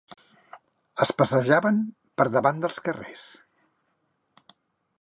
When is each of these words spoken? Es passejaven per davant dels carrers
Es 1.05 1.11
passejaven 1.19 1.77
per 2.21 2.27
davant 2.37 2.63
dels 2.63 2.81
carrers 2.87 3.27